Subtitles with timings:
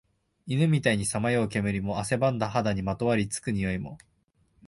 [0.47, 3.99] 犬みたいにさまよう煙も、汗ばんだ肌にまとわり付く臭いも、